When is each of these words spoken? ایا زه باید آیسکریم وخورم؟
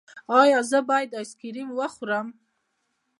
ایا 0.39 0.59
زه 0.69 0.79
باید 0.89 1.11
آیسکریم 1.19 1.69
وخورم؟ 1.79 2.27